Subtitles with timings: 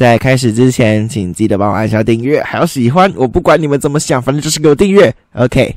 [0.00, 5.14] 在开始之前，请记得帮我按下订阅，还要喜欢我，不管你们怎么想，反正就是给我订阅。
[5.34, 5.76] OK。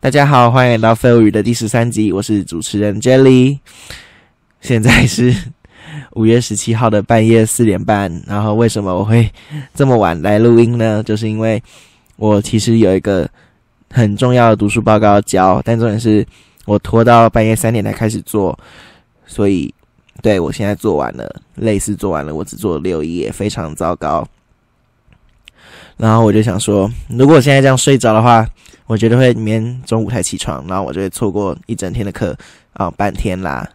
[0.00, 3.58] 大家好，欢迎来到废物语的第十三集，我是主持人 Jelly。
[4.60, 5.34] 现在是
[6.12, 9.32] 五月十七号的半夜四点半，然后为什么我会
[9.74, 11.02] 这么晚来录音呢？
[11.02, 11.62] 就是因为
[12.16, 13.26] 我其实有一个
[13.92, 16.26] 很重要的读书报告要交，但重点是
[16.64, 18.58] 我拖到半夜三点才开始做，
[19.26, 19.72] 所以
[20.22, 24.26] 对我现在做完了，类似做完了，我只做六页，非常糟糕。
[25.98, 28.48] 然后我就想说，如果我现在这样睡着的话，
[28.86, 32.34] 我觉得会明天中午才起床，然后我就会错过一整天的课
[32.72, 33.68] 啊，半天啦。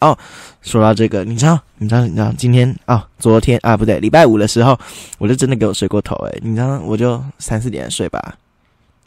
[0.00, 0.16] 哦，
[0.62, 4.78] 说到这个，你知道，你知道，你知道，今天哦，昨天啊，不对，礼拜五的时候，
[5.18, 8.34] 我就真的给我睡过头诶，你知道，我就三四点睡吧。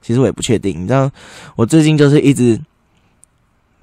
[0.08, 1.12] 其实我也不确定，你知道，
[1.58, 2.58] 我最近就是一直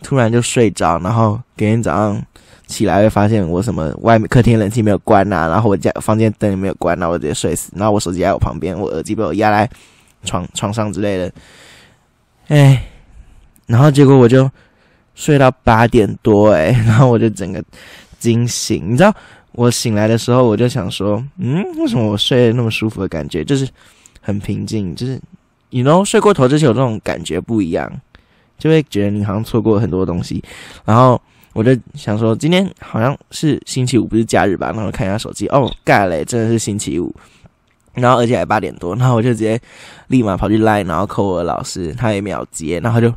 [0.03, 2.25] 突然就睡着，然后隔天早上
[2.67, 9.69] 起来会发现我什么外面客厅冷气没有关呐，然后我家房间灯也没有关，然后我直接睡死，然后我手机在我旁边，我耳机被我压在。
[10.27, 11.31] 床床上之类的，
[12.49, 12.83] 哎，
[13.67, 14.51] 然后结果我就
[15.15, 17.63] 睡到八点多，哎，然后我就整个
[18.19, 18.83] 惊醒。
[18.91, 19.15] 你知道，
[19.53, 23.69] 我醒来的时候，我就想说，嗯，为什么我睡得那么舒服的感觉，就是
[24.23, 25.21] 很平静，就是
[25.75, 27.91] 你 know 睡过头之前有这种感觉不一样，
[28.57, 30.41] 就会觉得你好像错过很多东西。
[30.85, 31.21] 然后
[31.53, 34.71] 我就想说，今天好像是星期五，不是假日吧？
[34.73, 37.13] 然后看一下手机，哦，盖嘞，真的是星期五。
[37.95, 39.61] 然后而且还八点多，然后我就直接
[40.07, 43.13] 立马跑去 line，然后扣我老师，他也秒接，然后就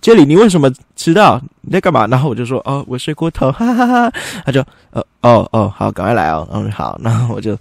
[0.00, 1.40] 杰里，你为什么迟到？
[1.62, 2.06] 你在干嘛？
[2.06, 4.12] 然后我就说哦，我睡过头，哈哈哈。
[4.44, 7.58] 他就呃哦哦，好，赶快来哦，嗯好，然后我就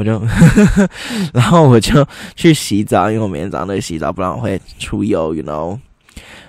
[0.00, 0.18] 我就
[1.34, 5.78] 然后我就去洗澡，因为我每天早上都洗澡，不然我会出油，you know。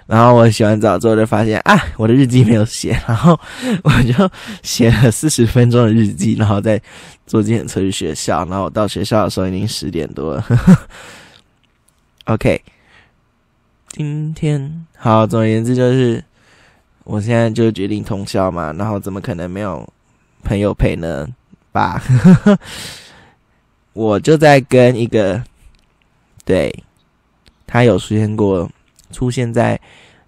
[0.07, 3.37] 然后我洗完澡之后就发现啊，我的日记没有写，然后
[3.83, 4.31] 我就
[4.63, 6.81] 写了四十分钟的日记，然后再
[7.27, 8.45] 坐计程车去学校。
[8.45, 10.45] 然后我到学校的时候已经十点多了。
[12.27, 12.61] OK，
[13.89, 16.23] 今天好，总而言之就是，
[17.03, 19.85] 我现在就决定通宵嘛，然后怎么可能没有
[20.41, 21.27] 朋友陪呢？
[21.73, 22.01] 吧，
[23.93, 25.43] 我就在跟一个，
[26.45, 26.83] 对
[27.65, 28.69] 他有出现过。
[29.11, 29.77] 出现在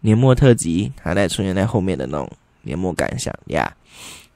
[0.01, 2.29] 年末特辑，还在出现在后面的那种
[2.63, 3.73] 年末感想呀。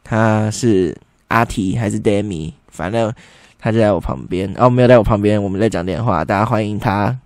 [0.06, 2.54] 他是阿提还是 Demi？
[2.70, 3.14] 反正
[3.60, 6.24] 他就在我旁边哦，没有在我旁边，我们在讲电话。
[6.24, 7.20] 大家欢迎他。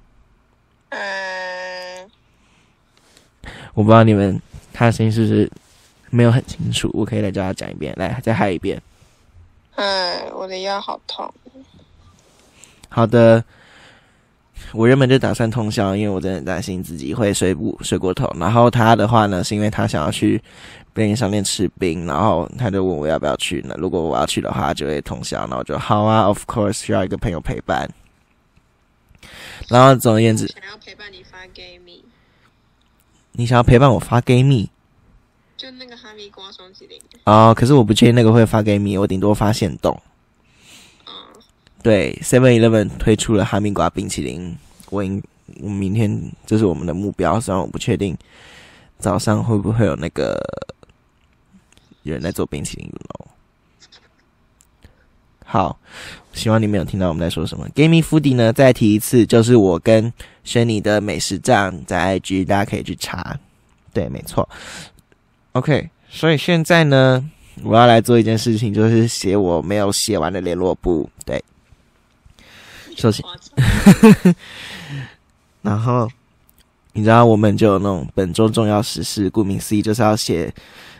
[0.90, 2.09] 嗯，
[3.75, 4.41] 我不知道你们
[4.73, 5.51] 他的声音是不是
[6.09, 8.81] 没有很清楚，我可以来叫他讲一遍，来再嗨一遍。
[9.75, 11.31] 哎，我的腰好痛。
[12.91, 13.44] 好的。
[14.74, 18.31] 我原本就打算通宵，因为我真的很担心自己会睡不睡过头。
[18.40, 20.41] 然后他的话呢，是因为他想要去
[20.94, 23.74] 便利商店吃冰，然后他就问我要不要去呢？
[23.79, 25.40] 如果我要去的话，就会通宵。
[25.40, 27.90] 然后我就好啊，Of course，需要一个朋友陪伴。
[29.68, 32.06] 然后总而言之，想要陪伴你发 gay 蜜，
[33.31, 34.69] 你想要陪伴我发 gay 蜜，
[35.58, 37.02] 就那个哈密瓜双麒麟。
[37.25, 40.00] 哦，可是我不确定那个会发 gay 蜜，我顶多发现动。
[41.83, 44.55] 对，Seven Eleven 推出了哈密瓜冰淇淋，
[44.89, 45.21] 我应
[45.59, 48.15] 明天这是我们的目标，虽然我不确定
[48.99, 50.39] 早上会不会有那个
[52.03, 53.27] 有人在做冰淇淋喽。
[55.43, 55.77] 好，
[56.33, 57.67] 希望你们有听到我们在说什么。
[57.75, 60.13] Gamey Foodie 呢，再提一次，就是我跟
[60.43, 63.37] 轩尼的美食账在 IG，大家可以去查。
[63.91, 64.47] 对，没错。
[65.53, 67.29] OK，所以现在呢，
[67.63, 71.09] 我要来做一件事情，就是写我没有写完的联络簿。
[71.25, 71.43] 对。
[72.96, 73.25] 首先，
[75.62, 76.09] 然后
[76.94, 80.53] 你知道，我们就有那种本周重要实事，顾名思义就是要写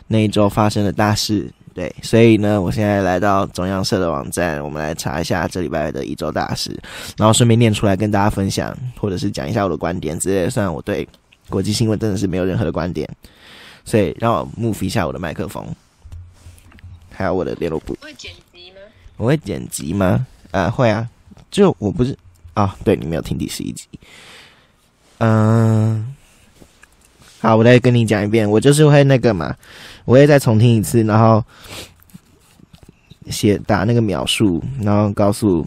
[0.08, 1.52] 那一周发生的大事。
[1.74, 6.78] 对，所以呢，我现在来到中央社的网站，我们来查一下这礼拜的一周大事，
[7.16, 10.50] 然后顺便念出来跟大家分享，或者是讲一下我的观点之类。
[10.50, 11.08] 虽然我对
[11.48, 13.08] 国际新闻真的是没有任何的观点，
[13.86, 15.66] 所以让我 move 一下我的麦克风，
[17.10, 17.96] 还有我的联络簿。
[18.02, 18.76] 会剪辑吗？
[19.16, 20.26] 我会剪辑吗？
[20.50, 21.08] 啊，会啊。
[21.52, 22.18] 就我不是
[22.54, 23.86] 啊，对你没有听第十一集，
[25.18, 26.14] 嗯，
[27.40, 29.54] 好，我再跟你讲一遍，我就是会那个嘛，
[30.06, 31.44] 我也再重听一次，然后
[33.28, 35.66] 写打那个描述，然后告诉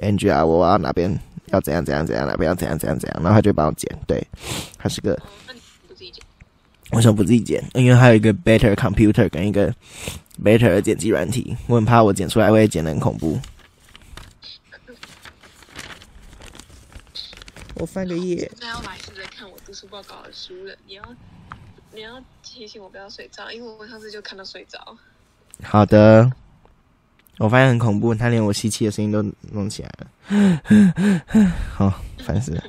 [0.00, 1.16] Angela 我要哪边
[1.46, 4.20] 要怎样怎样怎样，哪边要怎样怎样怎样，然后他就帮我剪，对，
[4.78, 5.16] 他是个，
[6.90, 7.62] 为什么不自己剪？
[7.74, 9.72] 因为还有一个 Better Computer 跟一个
[10.42, 13.38] Better 剪辑软体，我很怕我剪出来会剪的很恐怖。
[17.80, 18.50] 我翻个页。
[18.60, 21.16] 要来是在看我读书报告的书了，你要
[21.92, 24.98] 你要提醒我不要睡着，因为我上次就看到睡着。
[25.62, 26.30] 好的，
[27.38, 29.22] 我发现很恐怖，他连我吸气的声音都
[29.52, 30.06] 弄起来了。
[31.74, 32.62] 好，烦死了。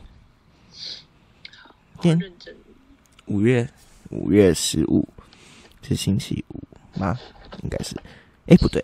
[1.57, 2.55] 好，天认真。
[3.25, 3.69] 五月
[4.11, 5.05] 五月十五
[5.81, 6.63] 是星期五
[6.97, 7.19] 吗？
[7.63, 7.97] 应该是。
[8.47, 8.81] 哎，不对，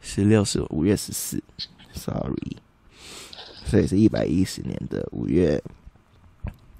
[0.00, 1.42] 十六是五月十四
[1.92, 2.56] ，sorry。
[3.64, 5.62] 所以是一百一十年的五月。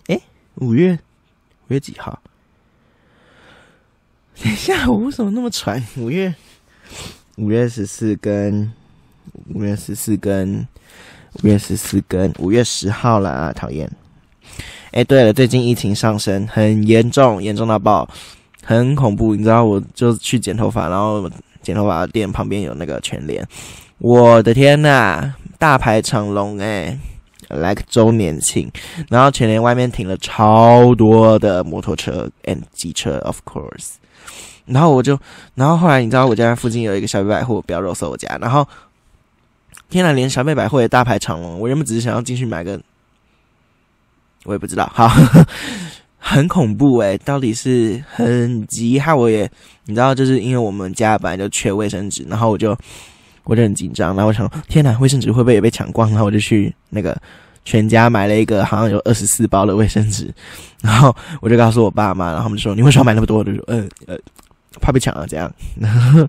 [0.08, 0.20] 哎，
[0.56, 0.98] 五月
[1.68, 2.18] 五月几号？
[4.42, 5.82] 等一下，我为什么那么喘？
[5.96, 6.34] 五月
[7.36, 8.72] 五月十四跟
[9.54, 10.66] 五月十四跟
[11.42, 13.52] 五月十四跟五月十号了啊！
[13.52, 13.90] 讨厌。
[14.90, 18.08] 哎，对了，最近疫情上升，很严重，严重到爆，
[18.62, 19.34] 很恐怖。
[19.34, 21.30] 你知道，我就去剪头发，然后
[21.62, 23.46] 剪头发店旁边有那个全联，
[24.02, 26.98] 我的天呐，大排长龙哎
[27.50, 28.68] ，like 周年庆，
[29.08, 33.92] 然后全联外面停了超多的摩托车 and 机车，of course。
[34.66, 35.16] 然后我就，
[35.54, 38.36] 然后后来你知道我家附近有一个小贝百货，不要肉搜我家。
[38.40, 38.66] 然后，
[39.88, 41.60] 天呐，连小贝百货也大排长龙。
[41.60, 42.80] 我原本只是想要进去买个，
[44.46, 45.08] 我也不知道，好，
[46.18, 49.48] 很恐怖诶、到底是很急，害我也，
[49.84, 52.76] 你知道，就是因为我们家本来就缺卫生纸，然后我就
[53.44, 56.08] 我就很紧张，然后我想，天呐，卫生纸会不会也被抢光？
[56.10, 57.16] 然后我就去那个
[57.64, 60.32] 全家买了一个，好像有二十四包的卫生纸，
[60.80, 63.38] 然后我就告诉我爸妈，然后他们就说，你为什么买那么多？
[63.38, 64.18] 我就说，呃呃。
[64.80, 65.54] 怕被抢了，这样。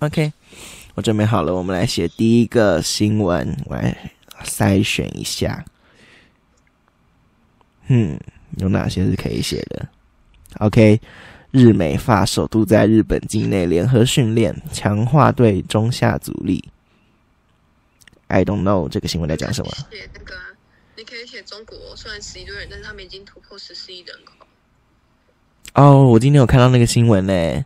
[0.00, 0.30] OK，
[0.94, 3.96] 我准备好了，我们来写第一个新闻，我来
[4.44, 5.64] 筛选一下。
[7.86, 8.20] 嗯，
[8.58, 9.88] 有哪些是可以写的
[10.58, 11.00] ？OK，
[11.56, 16.62] 日美法首度在日本境内联合训练，强化对中下阻力。
[18.26, 19.70] I don't know 这个新闻在讲什么？
[19.90, 20.42] 写那个、啊，
[20.98, 24.46] 你可以写中国，虽然十一亿人，但是他们已经突破十四亿人口。
[25.72, 27.64] 哦，我今天有看到那个新闻呢，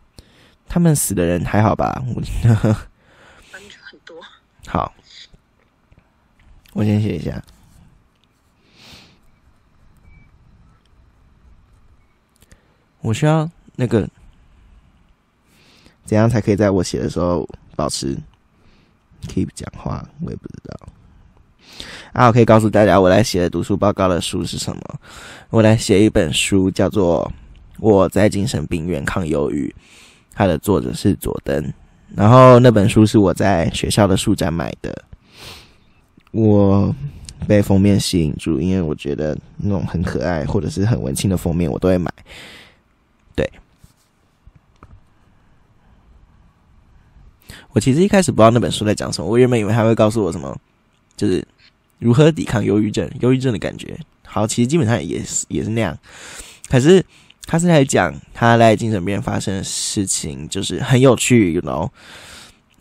[0.69, 2.01] 他们死的人还好吧？
[2.15, 2.23] 我
[3.51, 4.23] 反正很多。
[4.69, 4.95] 好，
[6.75, 7.43] 我先写一下。
[13.01, 14.07] 我需要那个
[16.05, 18.15] 怎样才可以在我写的时候保持
[19.27, 20.07] keep 讲话？
[20.21, 20.89] 我也不知道。
[22.13, 24.83] 啊，我可以告诉大家，我来写的读书报告的书是什么？
[25.49, 27.33] 我来写一本书，叫做。
[27.79, 29.75] 我在精神病院抗忧郁，
[30.35, 31.73] 它的作者是佐登，
[32.15, 35.03] 然后那本书是我在学校的书展买的，
[36.31, 36.95] 我
[37.49, 42.13] 被封面吸引住，因为我觉得那种很可爱或者是很文青的封面我都会买。
[43.35, 43.51] 对，
[47.73, 50.57] 我其实一开始不知道那本书在讲什么，我原本以为他会告诉我什么，
[51.17, 51.47] 就是
[51.99, 53.99] 如何抵抗忧郁症，忧郁症的感觉。
[54.27, 55.99] 好，其实基本上也是也是那样，
[56.69, 57.05] 可是。
[57.47, 61.89] 他是在讲他在精神病院发生的事情，就是很有趣，you know。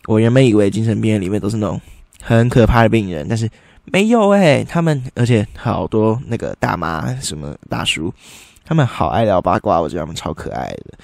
[0.04, 1.80] 我原本以为精神病院里面都是那种
[2.22, 3.50] 很可怕的病人，但是
[3.86, 8.14] 没有诶，他们而且好多那个大妈什么大叔，
[8.70, 10.96] 他们好爱聊八卦，我觉得他们超可爱的。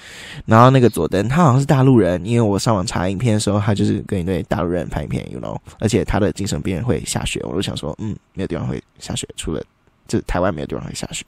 [0.45, 5.59] 然后那个佐登，他好像是大陆人，因为我上网查影片的时候，他就是跟一对大陆人拍影片，you know。
[5.77, 9.61] 而且他的精神病院会下雪，我就想说，嗯，没有地方会下雪，除了
[10.07, 11.25] 就台湾没有地方会下雪。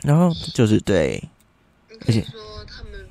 [0.00, 1.22] 然后就是对，
[2.06, 3.06] 而且说他们，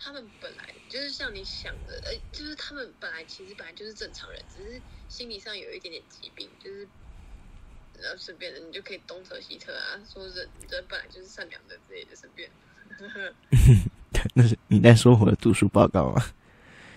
[0.00, 6.88] 他们本来就是像你想的，呃，就是他们本来其实本来就是正常人，只是心理上有一点点疾病，就是
[8.02, 12.50] 呃，顺便的你就可以东扯西扯啊，说人人本来就是善良的之类的，顺便。
[14.34, 16.22] 那是你在说我的读书报告吗？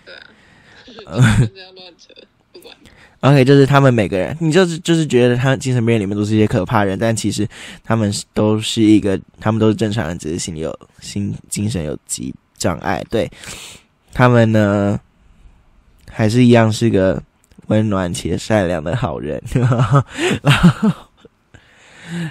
[0.04, 0.14] 对
[1.04, 1.16] 啊，
[1.52, 2.12] 不要乱扯，
[2.52, 2.76] 不管。
[3.20, 7.48] OK，就是他们每个人，你就是就是觉得他精神病院里面都是一些可怕人，但其实
[7.82, 13.02] 他们都是一个，他们都是正常人，只是心里有心精神有疾障碍。
[13.10, 13.30] 对
[14.12, 15.00] 他们呢，
[16.10, 17.20] 还是一样是个
[17.66, 19.42] 温暖且善良的好人。
[19.52, 20.02] 然 后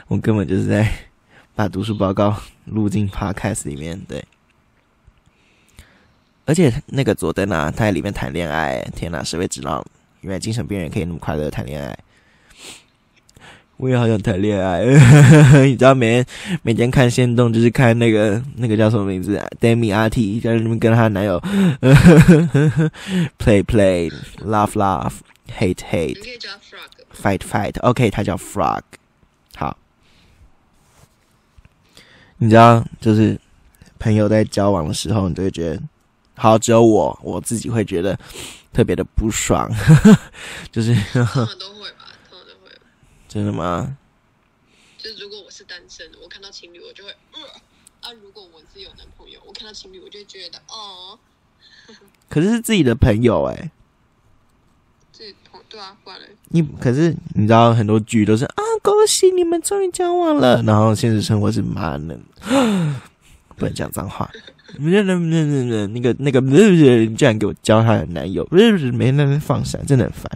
[0.08, 0.90] 我根本就是在
[1.56, 4.24] 把读书报告录进 Podcast 里面，对。
[6.46, 9.86] 而且那个佐登啊，他在里面谈恋爱，天哪，谁会知道？
[10.22, 11.98] 原来精神病人可以那么快乐谈恋爱，
[13.78, 14.84] 我也好想谈恋爱。
[15.66, 16.26] 你知道，每天
[16.62, 21.40] 每天看线动，就是看那个那个叫什么名字，Demi R T 在那边跟她男友
[23.38, 25.14] play play love love
[25.58, 26.18] hate hate
[27.14, 27.80] fight fight。
[27.82, 28.82] OK，他叫 Frog。
[29.56, 29.78] 好，
[32.38, 33.38] 你知道，就是
[34.00, 35.82] 朋友在交往的时候，你就会觉得，
[36.36, 38.18] 好，只有我我自己会觉得。
[38.76, 39.72] 特别的不爽，
[40.70, 42.70] 就是他们都会吧，他们都会。
[43.36, 43.98] 真的吗？
[44.98, 47.42] 就是如果我是单身，我看到情侣我就会呃
[48.00, 51.20] 啊，如果我是有男朋友，我看到情侣我就会觉得哦，
[52.30, 53.72] 可是是自己的朋友哎、
[55.12, 62.18] 这同对啊，不然嘞你可是你知道很多剧都是啊，恭喜你们终于交往了，然后现实生活是妈的，
[63.58, 64.32] 不能讲脏话。
[64.80, 70.32] 那那那那那那个那个，你居然给我教她的男友，不是没那边放闪，真的很烦。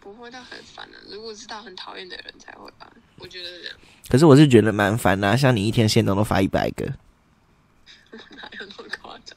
[0.00, 3.74] 不会到很烦的、如果是到很讨厌的人才会吧，我觉得这样，
[4.10, 6.84] 可是我是觉得蛮烦的、啊，像你一天线动都发一百个，
[8.12, 9.34] 哪有那么夸张？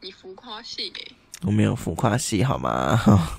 [0.00, 2.96] 你浮夸系耶、我没有浮夸系好吗？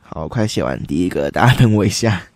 [0.00, 2.28] 好，我快写完第一个，大家等我一下。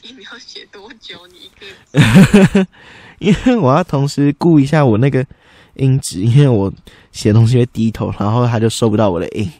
[0.02, 1.26] 你要写多久？
[1.26, 2.66] 你一个
[3.20, 5.26] 因为我要同时顾一下我那个
[5.74, 6.72] 音质，因为我
[7.12, 9.52] 写东西会低头，然后他就收不到我的音。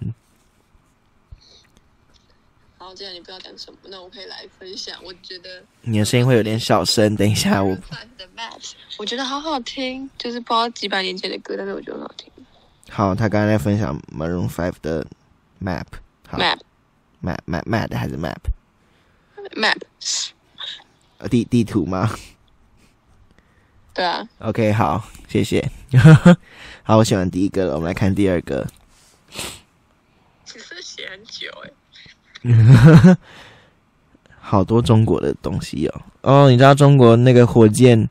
[2.90, 4.98] 好，既然你不知道讲什么，那我可以来分享。
[5.04, 7.78] 我觉得你的声音会有点小声，等一下我
[8.98, 12.32] 我觉得好好听，就是不知道几百年前的歌，但是我觉得很好听。
[12.90, 15.06] 好，他刚刚在分享 Maroon Five 的
[15.62, 15.84] Map，
[16.28, 16.58] 好 Map
[17.22, 18.34] Map Map Map 还是 Map
[19.36, 19.80] 呃 Map，
[21.28, 22.12] 地地图吗
[23.94, 25.70] 对啊，？OK，好，谢谢。
[26.82, 28.66] 好，我写完第一个了，我们来看第二个。
[30.44, 31.70] 其实写很久哎、
[34.38, 36.02] 好多中国的东西哦。
[36.22, 38.08] 哦，你知道中国那个火箭，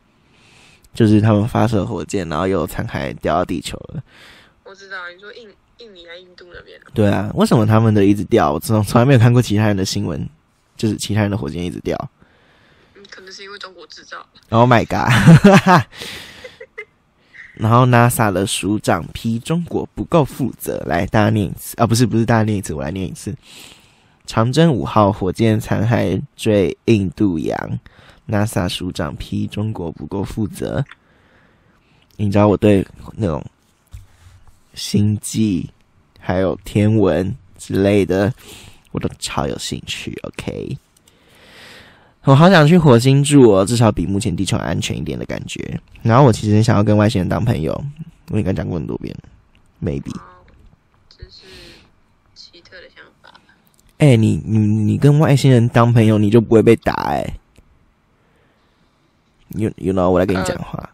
[0.93, 4.01] 就是他们发射火箭，然后又残骸掉到地球了。
[4.63, 8.53] 我知道你说印印尼还印度那边啊对啊，为什么他们的一直掉？
[8.53, 10.29] 我从从来没有看过其他人的新闻，
[10.77, 11.97] 就是其他人的火箭一直掉。
[12.95, 14.25] 嗯，可能是因为中国制造。
[14.49, 15.09] Oh my god！
[17.55, 23.35] 然后 NASA 的署长批中国不够负责，来大家念一次啊，不是不是大家念一次，我来念一次。
[24.29, 27.79] 长征五号火箭残骸坠印度洋
[28.27, 30.85] ，NASA 署长批中国不够负责。
[32.15, 33.43] 你知道我对那种
[34.75, 35.67] 星际
[36.19, 38.31] 还有天文之类的，
[38.91, 40.15] 我都超有兴趣。
[40.21, 40.77] OK。
[42.21, 45.81] 我好想去火星住哦，至少比目前地球安全一点的感觉。
[46.03, 47.83] 然后我其实想要跟外星人当朋友，
[48.29, 49.11] 我应该讲过很多遍
[49.83, 50.15] ，maybe。
[50.19, 50.21] 哦，
[51.17, 51.41] 这是
[52.35, 53.33] 奇特的想法。
[53.99, 57.37] 哎、你你你跟外星人当朋友，你就不会被打哎、
[59.49, 60.89] You you know，我来跟你讲话。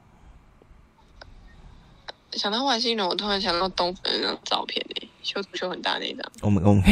[2.32, 6.32] 想到外星人，我突然想到东粉的那张照片诶、修图修很大那张。
[6.42, 6.84] 我们我们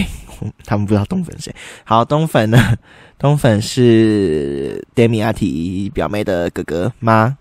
[0.64, 1.56] 他们不知道东粉是谁。
[1.84, 2.78] 好，东粉呢？
[3.18, 7.38] 东粉是 Demi 阿提表妹的哥哥吗？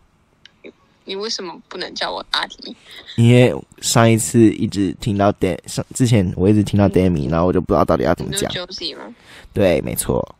[1.12, 2.74] 你为什么不能叫我阿提？
[3.16, 8.50] 因为上一次一直听到 Demi，上之前我一直听到 Demi，然后我就不知道到底要怎么讲。
[8.50, 9.14] Josie 吗？
[9.52, 10.36] 对，没错。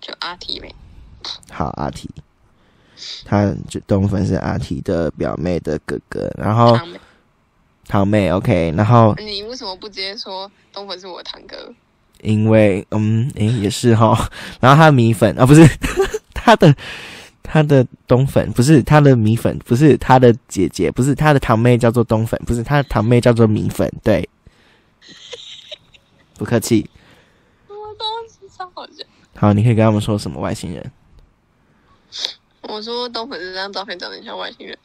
[0.00, 0.72] 就阿提呗。
[1.50, 2.08] 好，阿提，
[3.24, 7.00] 他就东粉是阿提的表妹的哥哥，然后堂妹，
[7.88, 11.74] 堂妹 OK，然后你为什么不直接说东粉是我堂哥？
[12.22, 15.66] 因为嗯诶也是哈，然后他的米粉啊不是
[16.32, 16.72] 他的
[17.42, 24.28] 他的冬粉不是他的米粉不是他的姐姐不是他的堂妹叫做冬粉不是他的堂妹叫做米粉对，
[26.36, 26.88] 不客气。
[27.66, 29.04] 我东西超好笑。
[29.34, 30.92] 好，你可以跟他们说什么外星人
[32.62, 34.78] 我说冬粉这张照片长得像外星人。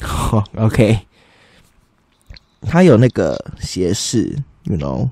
[0.00, 1.00] 好 OK，
[2.62, 5.10] 他有那个斜视，you know。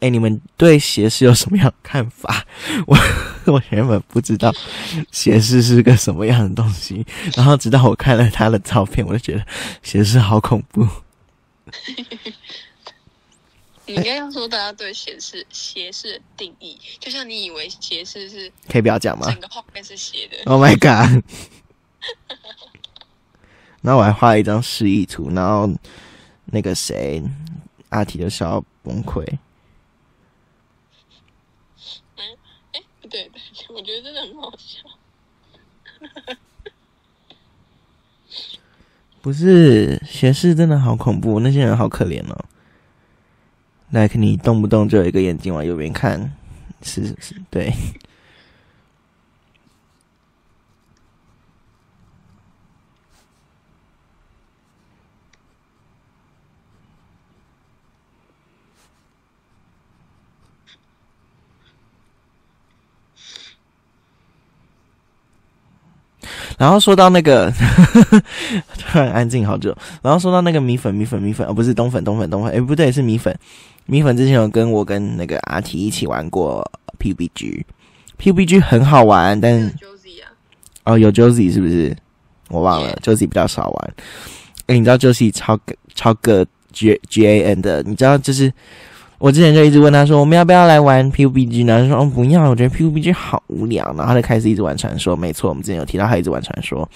[0.00, 2.46] 哎、你们对斜视有什么样的看法？
[2.86, 2.96] 我
[3.46, 4.54] 我原本不知道
[5.10, 9.44] 斜视是个什么样的东西，然后直到我看了他的照片，我就觉得
[9.82, 10.86] 斜视好恐怖。
[13.86, 21.24] 你应该要说大家对斜视斜视的定义，就像你以为斜视是可以不要讲吗整个画面是斜的，？Oh my god！
[23.82, 25.68] 然后我还画了一张示意图，然后
[26.44, 27.22] 那个谁
[27.88, 29.24] 阿提就笑到崩溃。
[33.10, 34.80] 对对，我觉得真的很好笑。
[39.20, 42.44] 不是斜视真的好恐怖，那些人好可怜哦。
[43.90, 46.32] like 你动不动就有一个眼睛往右边看，
[46.82, 47.72] 是是，对。
[66.58, 67.50] 然后说到那个，
[68.76, 69.74] 突然安静好久。
[70.02, 73.34] 然后说到那个米粉，米粉，米粉，哦，不是冬粉，冬粉，冬粉，哎，不对，是米粉。
[73.86, 79.72] 米粉之前有跟我跟那个阿提一起玩过 PUBG，PUBG 很好玩，但
[80.84, 81.96] 哦有 Josie 是不是？
[82.48, 83.94] 我忘了，Josie 比较少玩。
[84.66, 85.58] 哎，你知道 Josie 超
[85.94, 88.52] 超个 G G A N 的，你知道就是。
[89.18, 95.16] 我之前就一直问他说：“我们要不要来玩 PUBG 呢？”他说：“哦，不要，我觉得 PUBG 好无聊。”然后他就开始一直玩传说。
[95.16, 96.88] 没错，我们之前有提到他一直玩传说。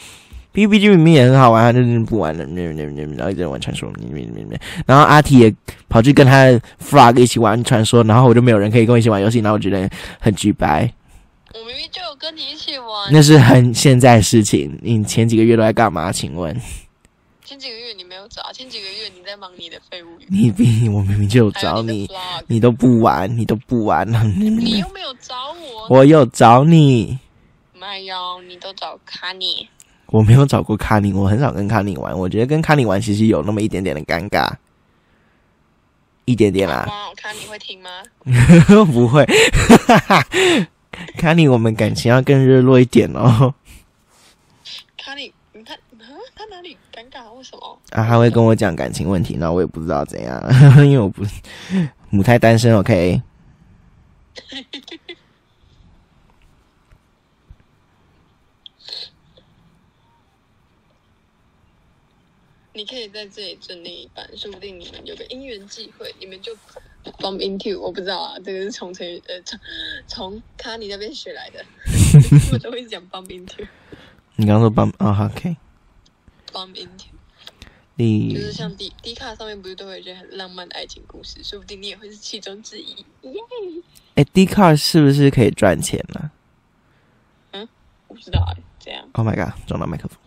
[0.54, 2.44] PUBG 明明也很好玩，他就是不玩了。
[2.44, 3.92] 然后一直玩传说。
[4.86, 5.52] 然后阿提也
[5.88, 6.46] 跑去跟他
[6.80, 8.04] Frog 一起玩传说。
[8.04, 9.40] 然后我就没有人可以跟我一起玩游戏。
[9.40, 10.92] 然后我觉得很举白。
[11.54, 13.10] 我明明就有跟你一起玩。
[13.10, 14.78] 那是很现在事情。
[14.80, 16.12] 你前几个月都在干嘛？
[16.12, 16.54] 请问？
[17.44, 20.08] 前几个月你们没有找，前几个月你在忙你的废物。
[20.28, 22.08] 你比我明明就有找你，
[22.46, 24.22] 你都不玩，你都不玩了。
[24.24, 27.18] 你又没有找我，我有找你。
[27.74, 29.68] 没有，你都找卡尼。
[30.06, 32.18] 我没有找过卡尼，我很少跟卡尼玩。
[32.18, 34.50] 我觉得跟卡尼玩其实有那么一点点的尴尬，
[36.24, 36.86] 一点点啦。
[37.16, 37.90] 卡尼会听吗？
[38.92, 39.26] 不会。
[41.18, 43.54] 卡尼，我们感情要更热络一点哦。
[44.98, 45.78] 卡尼，你看，
[46.34, 46.76] 他哪里？
[46.94, 47.31] 尴尬？
[47.31, 47.78] 为什么？
[47.90, 50.42] 啊，他会跟我讲感情问题，那我也不知道怎样，
[50.84, 51.22] 因为我不
[52.10, 52.74] 母胎单身。
[52.76, 53.20] OK，
[62.74, 66.54] 你可以在这里顺利一半，说不定你们有个因缘际会，你们就
[67.18, 67.78] bump into。
[67.78, 69.60] 我不知道啊，这个是从从呃从
[70.06, 71.62] 从卡尼那边学来的，
[72.52, 73.66] 我都会讲 bump into。
[74.36, 75.54] 你刚说 bump 啊？OK。
[78.34, 83.04] 就是像迪迪卡上面不是都会有一些很浪漫的爱情故事，说不定你也会是其中之一。
[83.22, 83.32] 耶！
[84.14, 86.30] 哎，迪卡是不是可以赚钱呢？
[87.52, 87.68] 嗯，
[88.08, 89.08] 我不知道哎，这样。
[89.12, 89.54] Oh my god！
[89.66, 90.18] 撞到麦克风，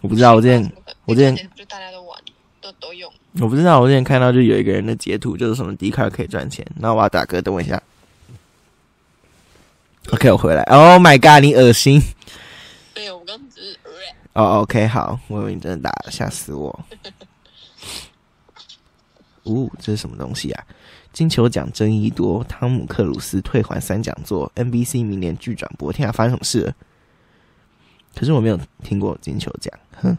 [0.00, 0.34] 我不知道。
[0.34, 0.72] 我之前
[1.04, 2.20] 我之前就大家都玩，
[2.60, 3.12] 都都用。
[3.40, 6.66] 我不知道，我之前看到就有一个人的截图，就是什么迪卡可以赚钱。
[6.78, 7.82] 那我要打歌，等我一下。
[10.12, 10.62] OK，我回来。
[10.64, 11.44] Oh my god！
[11.44, 12.02] 你恶心。
[12.94, 13.78] 没有，我刚只是。
[14.34, 16.84] 哦，OK，好，我以为你真的打了，吓死我！
[19.44, 20.64] 呜， 这是什么东西啊？
[21.12, 26.74] 金球奖争议多，汤姆克鲁斯退还三讲座，NBC 明年剧转播，天啊，发生什么事了？
[28.14, 30.16] 可是我没有听过金球奖，哼！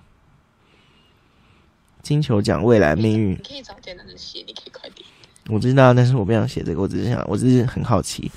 [2.04, 5.08] 金球奖未来命运，你可以找简单的写，你可以快点。
[5.50, 8.32] 我知道，但是我不想写这个，我只是想，我只是很好奇，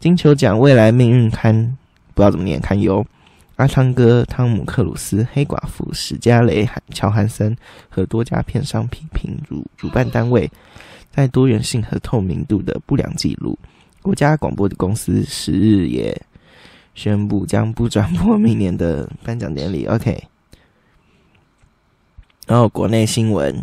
[0.00, 1.76] 金球奖未来命运堪
[2.14, 3.06] 不知道怎么念，堪忧。
[3.60, 7.54] 阿汤哥、汤姆·克鲁斯、黑寡妇史嘉蕾·乔汉森
[7.90, 10.50] 和多家片商批评主主办单位
[11.10, 13.58] 在多元性和透明度的不良记录。
[14.00, 16.18] 国家广播的公司十日也
[16.94, 19.84] 宣布将不转播明年的颁奖典礼。
[19.84, 20.24] OK，
[22.46, 23.62] 然后国内新闻。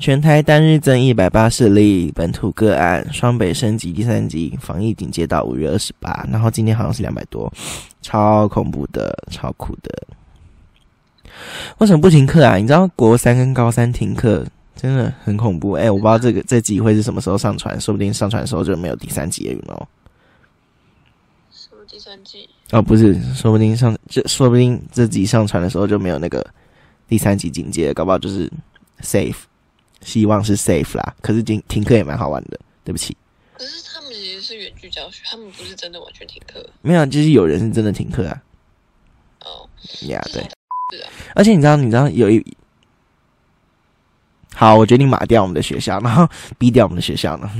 [0.00, 7.52] 全台单日增一百八十例本土个案，双北升级第三级防疫警戒到五月二十八，然后今天好像是两百多，
[8.00, 10.06] 超恐怖的，超苦的。
[11.76, 12.56] 为什么不停课啊？
[12.56, 15.90] 你知道国三跟高三停课真的很恐怖哎！
[15.90, 19.86] 我不知道这个这集会是什么时候上传，说不定上传的时候就没有第三集了哦。
[21.52, 22.48] 什么第三季？
[22.70, 26.44] 哦，不是，说不定上这说不定这集上传的时候就没有那个
[27.06, 28.50] 第三集警戒，搞不好就是
[29.02, 29.36] safe。
[30.02, 32.58] 希望是 safe 啦，可是停停课也蛮好玩的。
[32.82, 33.16] 对不起，
[33.52, 36.66] 可是他们其实是远距教学，他们不是真的完全停课。
[36.80, 38.42] 没有，就是有人是真的停课啊。
[39.44, 39.68] 哦，
[40.08, 40.42] 呀，对，
[40.92, 41.10] 是啊。
[41.34, 42.56] 而且你知道，你知道有一
[44.54, 47.50] 好，我决定码掉我们的学校，然后逼掉我们的学校呢。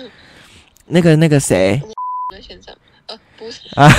[0.86, 1.80] 那个那个谁？
[2.32, 2.76] 在线上？
[3.06, 3.88] 呃，不是啊。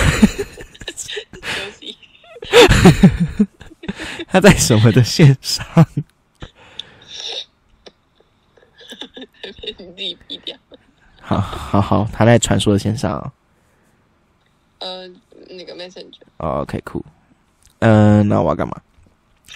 [4.28, 5.65] 他在什么的线上？
[9.44, 9.52] 你
[9.96, 10.56] 自己 P 掉。
[11.22, 13.32] 好，好，好，他在传说的线上。
[14.80, 15.08] 呃，
[15.50, 16.22] 那个 Messenger。
[16.38, 17.04] OK，cool。
[17.80, 18.76] 嗯，那我要干嘛？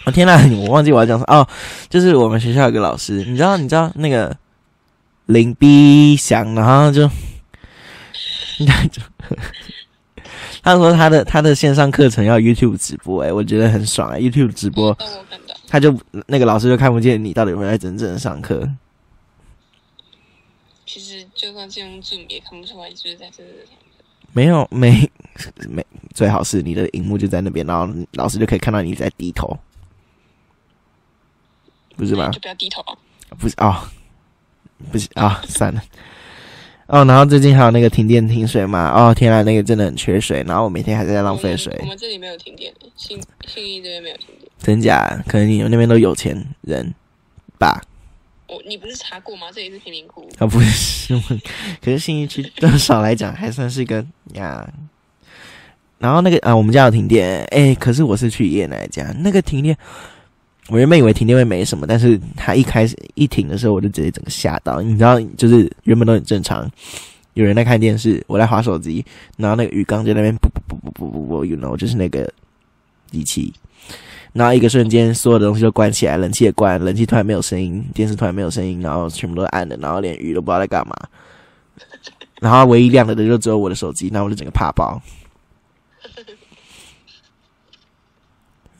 [0.06, 1.48] 我天呐， 我忘记我要讲什么哦。
[1.89, 4.36] 就是我们学校有个老师，你知道，你知道那个
[5.26, 7.08] 林碧祥，然后就，
[8.91, 9.02] 就，
[10.62, 14.95] 他说他的他的线上课程要 YouTube 直播，哎，我觉得很爽啊，YouTube 直播，
[15.67, 18.69] 他就那个老师就看不见你到底有没有在真正的上课。
[20.86, 23.50] 其实就算是用 Zoom 也看不出来就是在这里。
[24.34, 25.10] 没有，没
[25.69, 29.58] 没，最好是你的荧幕就在那边，然后老师就可以看到你在低头，
[31.95, 32.30] 不是吗？
[32.32, 32.98] 就不要低头啊！
[33.39, 33.89] 不是啊，
[34.91, 35.82] 不是啊，算了。
[36.88, 44.52] 哦，然后最近还有那个停电停水嘛，哦天啊，那个真的很缺水，然后我每天还在浪费水我们我，们这里没有停电的，信信义这边没有停电。
[44.60, 45.24] 真假？
[45.28, 46.93] 可能你们那边都有钱人
[47.58, 47.82] 吧？
[48.65, 49.47] 你不是查过吗？
[49.53, 50.27] 这里是贫民窟。
[50.37, 51.13] 啊，不是，
[51.81, 54.67] 可是信义区多少来讲还算是个呀。
[55.97, 59.75] 然后那个啊，我们家有停电，哎，可是我是去爷爷奶奶家，那个停电，
[60.67, 64.81] 我原本以为停电会没什么，但是他一开始一停的时候，我就直接整个吓到。
[64.81, 66.69] 你知道，就是原本都很正常，
[67.33, 69.03] 有人在看电视，我在划手机，
[69.37, 72.31] 然后那个鱼缸在那边啵啵啵啵啵啵啵，you know，就是那个
[73.09, 73.53] 机器。
[74.36, 80.93] 然后一个瞬间，所有的东西都关起来，冷气也关，冷气突然没有声音，电视突然没有声音，然后全部都是暗的，然后连鱼都不知道在干嘛。
[82.41, 85.02] 然后唯一亮的就只有我的手机，那我就整个怕爆。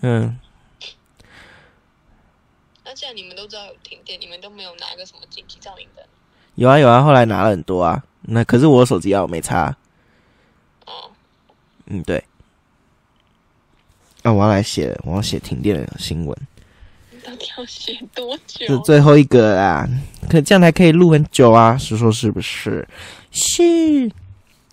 [0.02, 0.38] 嗯，
[2.84, 6.04] 那既然你们都知道有停电，你们都没有拿个什么紧急照明灯？
[6.56, 8.04] 有啊有啊，后来拿了很多啊。
[8.24, 9.74] 那可是我手机啊，我没插。
[10.86, 11.10] 哦，
[11.86, 12.22] 嗯，对。
[14.25, 16.35] 那、我要来写，我要写停电的新闻，
[17.11, 18.65] 你到底要写多久？
[18.65, 19.88] 是最后一个啦。
[20.27, 22.88] 可这样才可以录很久啊，是说是不是？
[23.29, 24.11] 是。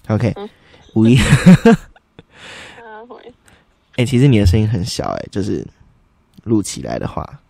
[0.09, 0.49] OK，嗯
[0.95, 1.19] 五一。
[3.97, 5.63] 哎、其实你的声音很小、哎，就是
[6.45, 7.41] 录起来的话，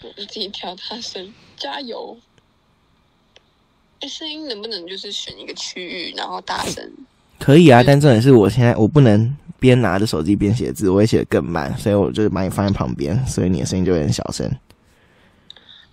[0.00, 2.16] 你自己调大声，加油！
[4.00, 6.90] 哎，声音能不能就是选一个区域，然后大声？
[7.38, 7.82] 可以啊。
[7.86, 14.50] 但重点是我现在我不能边拿着手机边写字，我会写得更慢，所以我就把你放在旁边，所以你的声音就会很小声。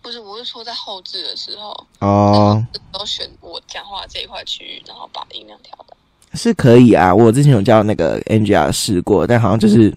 [0.01, 5.97] 不是，我是说在后置的时候，哦，都选我讲话这一块区域，然后把音量调大。
[6.33, 7.13] 是可以啊。
[7.13, 9.93] 我之前有叫那个 NGR 试过，但好像就是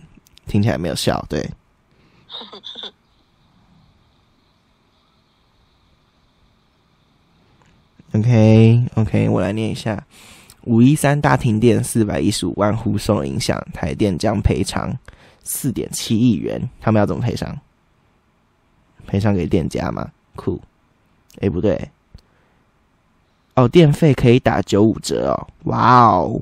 [0.46, 1.24] 听起来没有效。
[1.28, 1.48] 对。
[8.12, 10.04] OK OK，我来念一下：
[10.70, 14.96] 五一三大停电，四百一十五万户受影响，台电将赔偿
[15.42, 16.70] 四点七亿元。
[16.80, 17.60] 他们要怎么赔偿？
[19.04, 20.12] 赔偿给店家吗？
[20.36, 20.60] 酷。
[21.40, 21.90] 诶，不对。
[23.56, 25.48] 哦，电费可以打九五折哦！
[25.64, 26.40] 哇哦，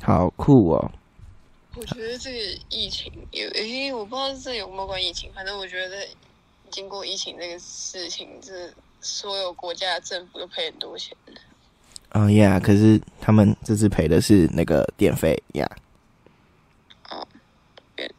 [0.00, 0.92] 好酷哦！
[1.74, 2.38] 我觉得这个
[2.68, 6.06] 疫情有，诶，我不知道这有没有关疫情，反正我觉得
[6.70, 11.16] 经过疫情这个事情，这所有国家政府都赔很多钱。
[12.12, 15.70] 哦呀，可是他们这次赔的是那个电费呀。
[17.08, 17.26] 哦，
[17.94, 18.12] 对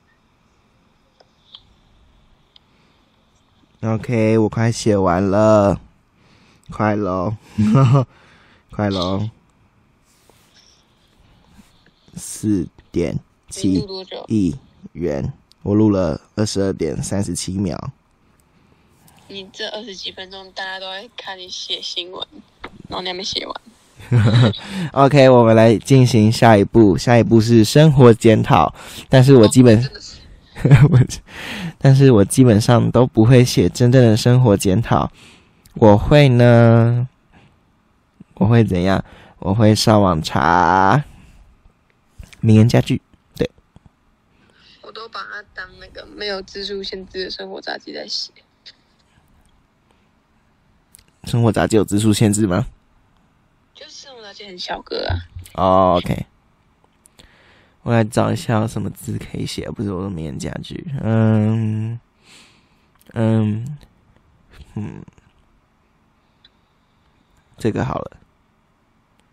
[3.82, 5.82] OK，我快写完了，
[6.70, 7.36] 快喽，
[8.72, 9.30] 快喽，
[12.16, 13.86] 四点七？
[14.28, 14.56] 亿
[14.94, 17.92] 元，我录了二十二点三十七秒。
[19.28, 22.26] 你这二十几分钟，大家都在看你写新闻，
[22.88, 23.62] 然后你还没写完。
[24.94, 28.74] OK，我们来进行下一步，下一步是生活检讨，
[29.08, 30.18] 但是我基本哦真的是
[30.92, 31.00] 我，
[31.78, 35.12] 但是我基本上都不会写真正的生活检讨。
[35.76, 37.08] 我会呢，
[38.36, 39.04] 我会怎样？
[39.40, 41.04] 我会上网查
[42.42, 43.02] 名言佳句。
[43.36, 43.50] 对
[44.82, 48.32] 我都把它当那个没有字数限制的生活杂记在写。
[51.24, 52.68] 生活杂志有字数限制吗？
[54.48, 55.08] 很小个
[55.54, 56.26] 啊，，OK。
[57.84, 60.86] 我来找一下什么字可以写，不是我的名言佳句。
[61.02, 62.00] 嗯
[63.14, 63.78] 嗯
[64.76, 65.04] 嗯，
[67.58, 68.18] 这个好了。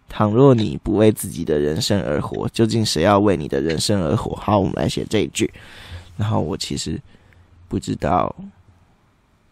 [0.08, 4.34] 倘若你不为自己的人生而活，究竟谁要为你的人生而活？
[4.36, 5.52] 好，我们来写这一句。
[6.16, 6.98] 然后我其实
[7.68, 8.34] 不知道，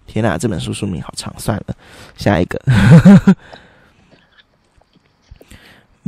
[0.07, 1.77] 天哪，这本书书名好长，算了，
[2.17, 2.59] 下一个。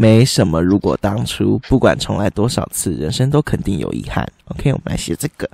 [0.01, 4.25] 没什么，如果当初不管重来多少次，人生都肯定有遗憾。
[4.45, 5.51] OK，我们来写这个。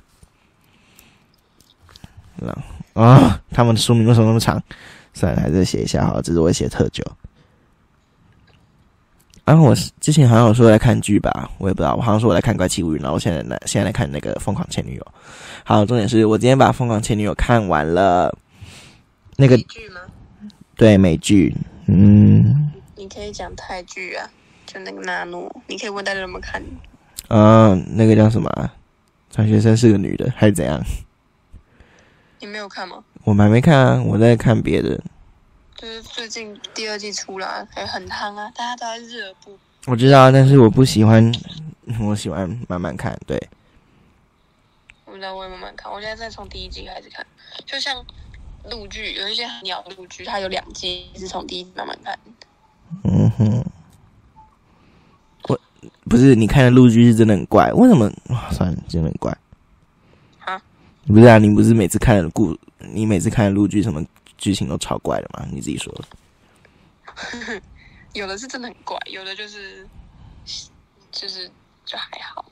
[2.45, 2.53] 啊、
[2.93, 4.61] 哦，他们的书名为什么那么长？
[5.15, 7.03] 算了，还是写一下好了，这是我写特久。
[9.45, 15.01] 然、后我是之前好像有说在看剧吧，我也不知道，我好像说我在看《怪奇物语》，然后我现在来现在来看那个《疯狂前女友》。
[15.63, 18.31] 好，重点是我今天把《疯狂前女友》看完了，
[19.37, 20.01] 那个剧吗？
[20.75, 21.55] 对美剧，
[21.87, 22.71] 嗯
[23.05, 24.27] 你可以讲泰剧啊，
[24.65, 26.59] 就那个纳诺，你可以问大家有没有看。
[27.27, 28.73] 嗯、那个叫什么啊？
[29.29, 30.83] 转学生是个女的，还是怎样？
[32.39, 33.03] 你没有看吗？
[33.23, 34.99] 我们还没看啊，我在看别的。
[35.75, 39.55] 就是最近第二季出来，还很夯啊，大家都在热播。
[39.85, 41.31] 我知道，但是我不喜欢，
[42.01, 43.15] 我喜欢慢慢看。
[43.27, 43.39] 对，
[45.05, 47.23] 我知道，我也慢慢看，我现在在从第一季开始看。
[47.67, 48.03] 就像
[48.71, 52.17] 陆剧，有一些很鸟陆剧，它有两季，是从第一集慢慢看。
[53.03, 53.65] 嗯哼，
[55.43, 55.59] 我
[56.05, 58.11] 不是你看的陆剧是真的很怪，为什么？
[58.29, 59.35] 哇，算了，真的很怪。
[60.39, 60.61] 啊？
[61.07, 64.03] 不是啊，你不是每次看的故，你每次看的陆剧什么
[64.37, 65.45] 剧情都超怪的吗？
[65.51, 67.61] 你自己说的。
[68.13, 69.87] 有的是真的很怪，有的就是
[71.11, 71.49] 就是
[71.85, 72.45] 就还好。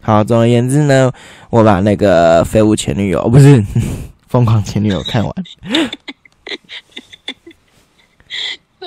[0.00, 1.12] 好，总而言之呢，
[1.50, 3.60] 我把那个《废物前女友》不是
[4.28, 5.34] 《疯狂前女友》看完。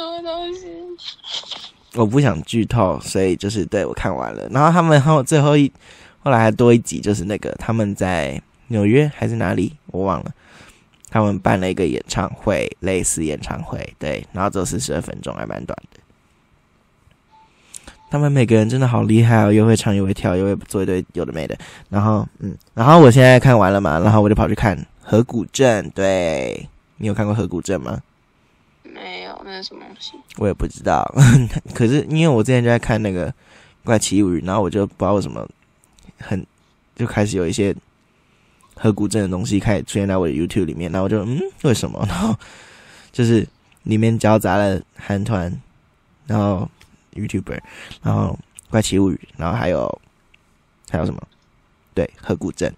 [0.02, 0.68] 什么东西？
[1.96, 4.48] 我不想剧透，所以就是对我看完了。
[4.50, 5.72] 然后他们还有最后一，
[6.20, 10.32] 后来还多一集，就是那个他们在纽约还是哪里，我忘了。
[11.10, 16.00] 他们办了一个演唱会，类似演唱会，对，然后只有四十二分钟，还蛮短的。
[18.10, 21.58] 他们每个人真的好厉害哦，又会唱又会跳，又会做一堆有的没的。
[21.90, 25.86] 然后，嗯，然后我现在看完了嘛，然后我就跑去看《河谷镇》。
[25.94, 28.02] 对你有看过《河谷镇》吗？
[28.84, 30.14] 没有，那是什么东西？
[30.38, 31.04] 我也不知道。
[31.74, 33.30] 可是因为我之前就在看那个
[33.84, 35.48] 《怪奇物语》，然后我就不知道为什么
[36.20, 36.46] 很
[36.96, 37.76] 就开始有一些。
[38.74, 42.04] 河古镇的东西开始出现在我的 YouTube 里面，然后我就嗯，为什么？
[42.10, 42.36] 然后
[43.12, 43.48] 就是
[43.84, 45.56] 里面交杂了韩团，
[46.26, 46.68] 然后
[47.14, 47.60] YouTuber，
[48.02, 48.40] 然后
[48.72, 50.02] 怪奇物语，然后还有
[50.90, 51.22] 还有什么？
[51.94, 52.74] 对，河古镇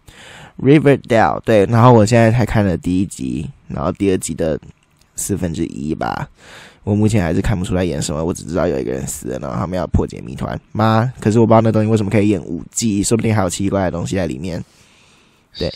[0.61, 1.65] Riverdale，对。
[1.67, 4.59] 然后我现在才看了第一集，然后第二集的
[5.15, 6.29] 四分之一吧。
[6.83, 11.05] 我目前还是看不出来演什么，我只知道有一个人死了，然后他们要破解谜团妈？
[11.19, 14.63] 可是我不知道那东西为什么可以演五季，说不定还有奇怪的东西在里面。
[15.57, 15.73] 对。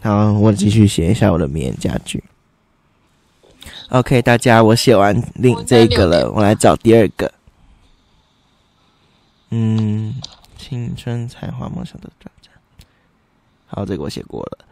[0.00, 2.22] 好，我继续写一下我的名言佳句。
[3.88, 7.32] OK，大家，我写完另这个了，我来找第二个。
[9.50, 10.14] 嗯，
[10.56, 12.50] 青春才华梦想的转折。
[13.66, 14.67] 好，这个我写过了。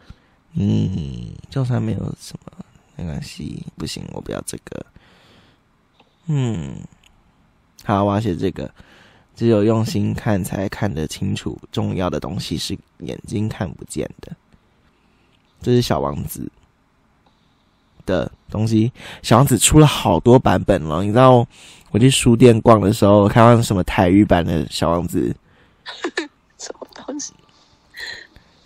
[0.59, 2.51] 嗯，就算没有什么，
[2.95, 4.85] 没关系，不行，我不要这个。
[6.25, 6.75] 嗯，
[7.83, 8.69] 好，我要写这个。
[9.35, 11.55] 只有用心看，才看得清楚。
[11.71, 14.35] 重要的东西是眼睛看不见的。
[15.61, 16.51] 这是小王子
[18.03, 18.91] 的东西。
[19.21, 21.47] 小王子出了好多版本了，你知道？
[21.91, 25.35] 我去书店逛的时候，看到什么台语版的小王子？
[26.57, 27.31] 什么东西？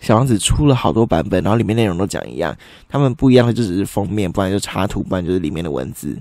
[0.02, 2.54] 小王子出了好多版本，然后里面内容都讲一样。
[2.88, 6.20] 他们不一样的就只是封面，不然就插图，不然就是里面的文字。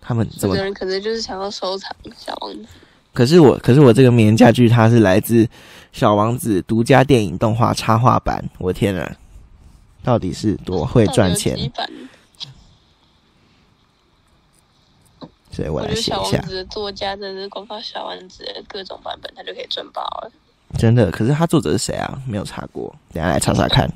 [0.00, 0.56] 他们怎么？
[0.56, 2.66] 有人可能就是想要收藏小王子。
[3.14, 5.48] 可是我，可是我这个名言佳句，它是来自
[5.92, 8.44] 小王子独家电影动画插画版。
[8.58, 9.16] 我天啊！
[10.02, 11.70] 到底是多会赚钱？
[15.52, 16.10] 所以我来写一下。
[16.10, 20.32] 小王子的作家真的是光靠小王子的各种版本，他就可以赚爆了。
[20.76, 21.10] 真的？
[21.10, 22.20] 可是他作者是谁啊？
[22.26, 23.88] 没有查过，等下来查查看。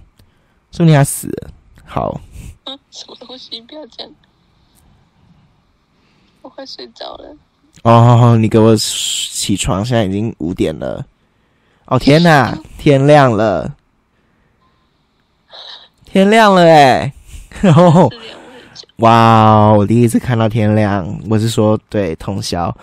[0.70, 1.50] 说不定他死了。
[1.84, 2.20] 好。
[2.64, 3.60] 嗯，什么东西？
[3.60, 4.12] 不要这样。
[6.40, 7.36] 我快睡着了。
[7.82, 9.84] 哦，你给我起床！
[9.84, 11.04] 现在已经五点了。
[11.86, 13.76] 哦天哪，天亮了。
[16.04, 17.12] 天亮了哎，
[17.60, 18.10] 然 后
[18.96, 21.20] 哇，我第一次看到天亮。
[21.28, 22.74] 我是说，对，通宵。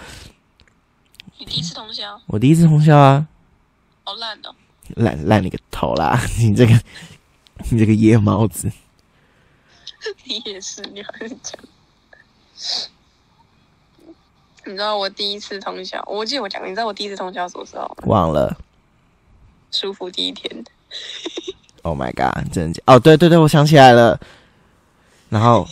[1.37, 2.19] 你第一次通宵？
[2.27, 3.27] 我第一次通宵啊。
[4.09, 4.55] 好烂哦！
[4.95, 6.19] 烂烂你个头啦！
[6.41, 6.73] 你这个，
[7.69, 8.71] 你这个夜猫子。
[10.25, 11.61] 你也是，你还是讲。
[14.65, 16.03] 你知道我第一次通宵？
[16.07, 17.97] 我记得我讲，你知道我第一次通宵什么时候？
[18.07, 18.57] 忘了。
[19.69, 20.65] 舒服第一天。
[21.83, 22.51] Oh my god！
[22.51, 24.19] 真的哦，对对对，我想起来了。
[25.29, 25.67] 然后，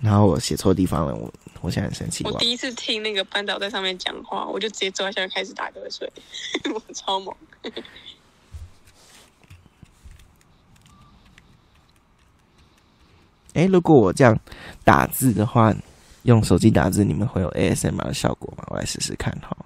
[0.00, 1.30] 然后我写错地方了，我
[1.62, 2.24] 我现在很生气。
[2.24, 6.12] 我第一次听那个班导在上面讲话，我就直接坐在下面开始打瞌睡，
[6.74, 7.34] 我超猛。
[13.54, 14.38] 哎，如果我这样
[14.82, 15.74] 打字的话，
[16.22, 18.64] 用手机打字，你们会有 ASMR 的效果吗？
[18.68, 19.56] 我来试试看哈。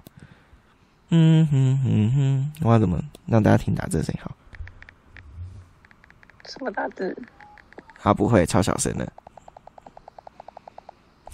[1.09, 4.35] 嗯哼哼哼，我要怎么让大家听打字的声音好？
[6.45, 7.17] 什么打字？
[8.01, 9.11] 啊不会，超小声的。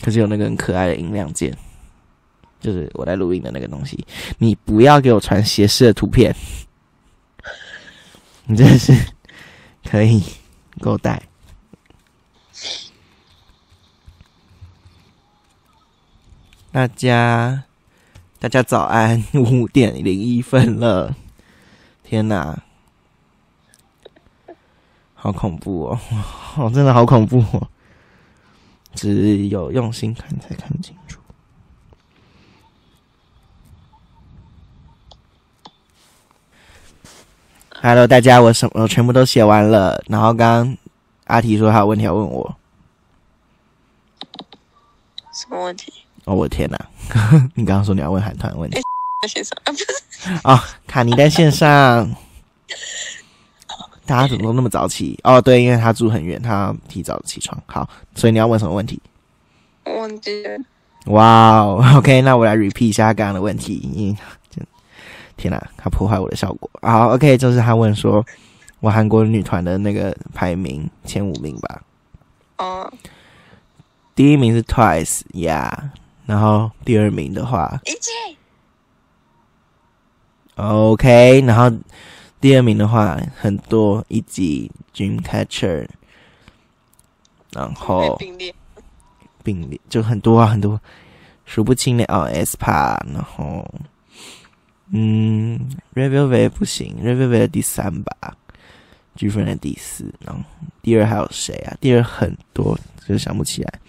[0.03, 1.55] 可是有那个很可爱的音量键，
[2.59, 4.05] 就是我在录音的那个东西。
[4.37, 6.35] 你不要给我传斜视的图片，
[8.45, 8.93] 你真的是
[9.89, 10.21] 可以
[10.81, 11.23] 够带。
[16.73, 17.63] 大家，
[18.39, 21.15] 大家早安，五点零一分了，
[22.03, 22.63] 天哪！
[25.13, 25.99] 好恐怖哦！
[26.57, 27.69] 哦，真的好恐怖哦！
[28.95, 31.19] 只有用心看才看清楚。
[37.82, 40.01] Hello，大家，我什我全部都写完了。
[40.08, 40.77] 然后刚刚
[41.25, 42.56] 阿提说他有问题要问我，
[45.34, 45.91] 什么问题？
[46.23, 46.89] 哦，我的天哪！
[47.56, 48.79] 你刚刚说你要问韩团问题
[49.21, 49.86] 在线上啊，不是
[50.45, 52.10] 哦，卡尼在线上，
[54.05, 55.17] 大家怎么都那么早起？
[55.23, 57.61] 哦，对，因为他住很远，他提早起床。
[57.65, 59.01] 好，所以你要问什么问题？
[59.85, 60.57] 我忘记了。
[61.07, 64.15] 哇哦， OK，那我来 repeat 一下刚刚的问题。
[65.35, 66.69] 天哪，他破坏我的效果。
[66.81, 68.25] 好，OK，就是他问说，
[68.79, 71.81] 我韩国女团的那个排名前五名吧。
[72.57, 72.93] 哦，
[74.15, 75.71] 第一名是 Twice，Yeah，
[76.25, 77.81] 然后第二名的话
[80.55, 81.75] ，OK，然后
[82.43, 85.88] 第二名的话很多，以及 Dreamcatcher，
[87.53, 88.53] 然后并列。
[89.41, 90.77] 并列就很多啊，很多
[91.45, 93.65] 数不清的哦，SPA，然后
[94.91, 95.58] 嗯
[95.93, 98.36] ，Red Velvet 不行，Red Velvet 的第三吧
[99.15, 100.43] ，G f r i e n 的第四，然后
[100.82, 101.77] 第二还有谁啊？
[101.79, 102.77] 第二很多，
[103.08, 103.79] 就想不起来。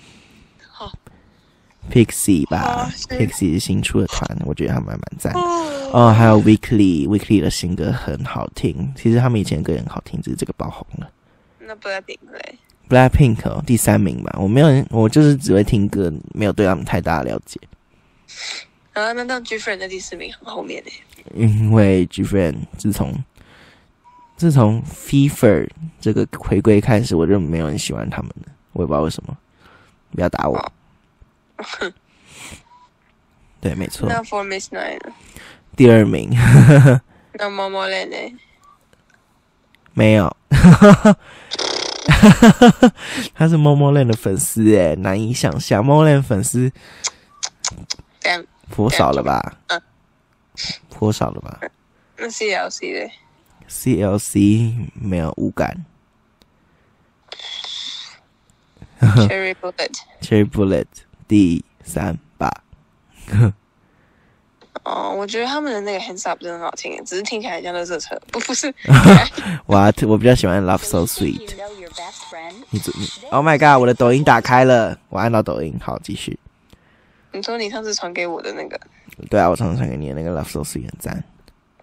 [1.84, 5.40] 好 Pixie 吧，Pixie 是新出的团，我觉得他们还蛮赞的。
[5.40, 8.92] 哦，哦，还有 Weekly，Weekly 的新歌很好听。
[8.96, 11.10] 其实他们以前的歌也很好听，只是这个爆红了。
[11.60, 17.60] 那 Blackpink 嘞？Blackpink 哦，第三名吧，我没有人，我就是只会听歌，没有对他们太大的了解。
[18.92, 20.90] 啊，那当 G friend 的第四名很后面呢。
[21.34, 23.12] 因为 G Friend 自从
[24.36, 25.68] 自从 FIFA
[25.98, 29.36] 这个回归开始，我就没有人喜欢他们了，我也不知道为什么。
[30.14, 30.72] 不要打我。
[31.64, 31.92] 哼，
[33.60, 34.08] 对，没错。
[34.08, 35.00] 那 For Miss Nine，
[35.76, 36.30] 第二名。
[37.36, 38.38] 那猫猫链链，
[39.92, 40.36] 没有，
[43.34, 46.70] 他是猫猫链的粉丝哎，难以想象猫链粉丝
[48.70, 49.56] 颇少了吧？
[49.66, 49.82] 嗯，
[50.90, 51.60] 颇少了吧？
[52.16, 53.10] 那 CLC 的
[53.68, 55.84] ？CLC 没有五感。
[59.00, 59.92] Cherry Bullet。
[60.20, 60.86] Cherry Bullet。
[61.34, 62.48] 第三吧。
[64.84, 68.72] 哦，我觉得他们的那个 Hands Up 真的很好听，只是听起来像热色车，不不是。
[69.66, 71.52] 我要我比较喜欢 Love So Sweet。
[72.70, 73.80] 你怎你 Oh my God！
[73.80, 76.38] 我的抖音打开了，我按到抖音，好继续。
[77.32, 78.78] 你说你上次传给我的那个，
[79.28, 81.24] 对啊，我上次传给你的那个 Love So Sweet 很赞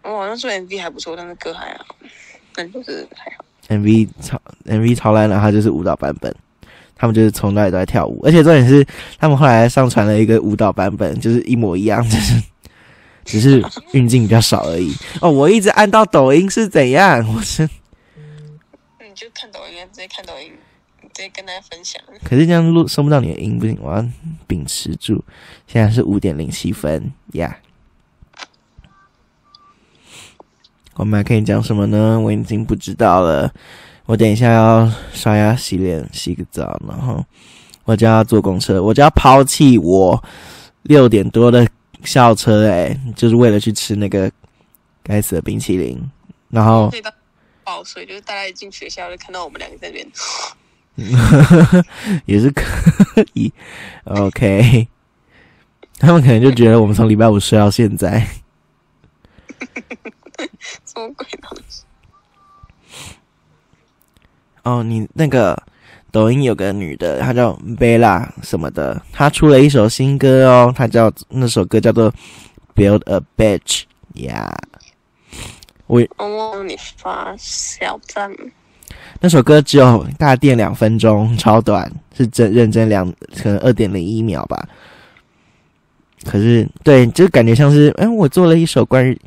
[0.04, 1.86] 我好像说 MV 还不错，但是歌还好，
[2.56, 3.44] 但就是还好。
[3.68, 6.34] ，MV 超 MV 超烂了，它就是舞蹈版本。
[7.02, 8.86] 他们就是从那里都在跳舞，而且重点是
[9.18, 12.44] 他们后来上传了一个舞蹈版本，就是一模一样， 就是
[13.26, 14.94] 只是运镜比较少而已。
[15.20, 17.28] 哦，我一直按到抖音是怎样？
[17.34, 20.52] 我是你就看抖音啊，直接看抖音，
[21.12, 22.00] 直接跟大家分享。
[22.24, 24.06] 可是这样录收不到你的音，不行，我要
[24.46, 25.26] 秉持住。
[25.66, 27.58] 现在是五点零七分呀。
[30.94, 32.20] 我们还可以讲什么呢？
[32.20, 33.52] 我已经不知道了。
[34.06, 37.24] 我等一下要刷牙、洗脸、洗个澡，然后
[37.86, 40.22] 我就要坐公车，我就要抛弃我
[40.84, 41.68] 六点多的
[42.04, 44.30] 校车、欸，就是为了去吃那个
[45.04, 46.00] 该死的冰淇淋。
[46.50, 47.10] 然后可以到
[47.64, 50.06] 爆睡，就是大家一进学校就看到我们两个在那边。
[52.26, 52.64] 也是可
[53.34, 53.54] 以
[54.04, 54.86] ，OK。
[55.98, 58.28] 他们可能就觉得我们从礼拜五睡到现在。
[60.60, 61.84] 什么鬼东西？
[64.64, 65.62] 哦，你那个
[66.12, 72.12] 抖音有个女的，她叫贝拉什么的，她出了一首新歌哦，她叫那首歌叫做
[72.76, 73.84] 《Build a Bitch》
[74.26, 74.52] 呀。
[75.88, 78.32] 我我忘了你发小赞，
[79.20, 84.68] 那首歌只有大电两分钟，超短，是真认真两可能二点零一秒吧。
[86.24, 89.20] 可是对，就感觉像是，哎、我做了一首关于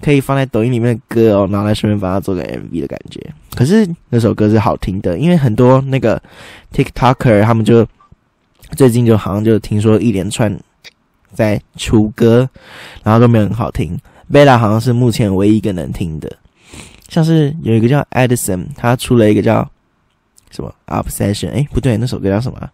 [0.00, 3.20] 可以放在抖音里面的歌哦，然后来顺便帮他做个 MV 的感觉。
[3.54, 6.22] 可是那首歌是好听的，因为很多那个
[6.72, 7.86] TikToker 他们就
[8.76, 10.54] 最近就好像就听说一连串
[11.32, 12.48] 在出歌，
[13.02, 13.98] 然后都没有很好听。
[14.30, 16.30] Bella 好像是目前唯一一个能听的，
[17.08, 19.70] 像是有一个叫 Edison，他出了一个叫
[20.50, 22.70] 什么 Obsession，哎，不对，那首歌叫什么？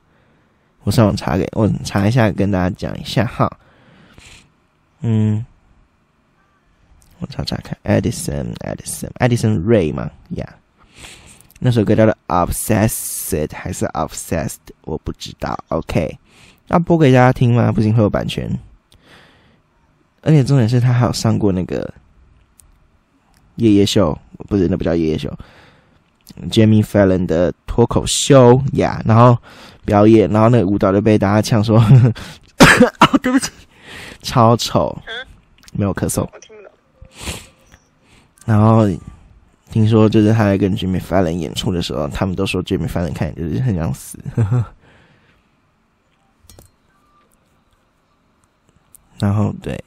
[0.85, 3.49] 我上网查给我查一下，跟大家讲一下哈。
[5.03, 5.45] 嗯，
[7.23, 10.55] 我查查看，Edison，Edison，Edison Ray 嘛呀
[11.61, 15.57] 那首歌叫做 Obsessed 还是 Obsessed，我不知道。
[15.69, 16.19] OK，
[16.67, 17.71] 那播给大家听吗？
[17.71, 18.59] 不行，会有版权。
[20.23, 21.95] 而且重点是他还有上过那个
[23.57, 24.19] 夜夜秀，
[24.49, 25.33] 不是那不叫夜夜秀
[26.51, 28.61] ，Jamie Fallon 的脱口秀。
[28.73, 29.39] 呀然后
[29.85, 33.53] 表演，然后那个舞蹈就被大家呛说，哦， 对不起，
[34.23, 35.01] 超丑，
[35.73, 36.29] 没有咳嗽。
[38.45, 38.89] 然后
[39.71, 44.19] 听说就是他在跟 Jimmy Fallon 演出的时候，他们都说 Jimmy Fallon 看起来就是很想死。
[49.19, 49.83] 然后对，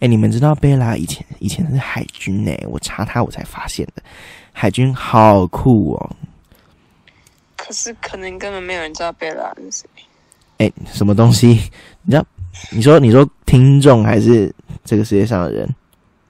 [0.00, 2.54] 哎，你们知道贝拉以前以前是海军呢？
[2.68, 4.02] 我查他我才发现的，
[4.52, 6.16] 海军好酷哦。
[7.56, 9.88] 可是可能根本没有人知道贝拉是谁。
[10.58, 11.48] 哎，什么东西？
[12.02, 12.24] 你知道？
[12.70, 15.68] 你说你说听众还是这个世界上的人？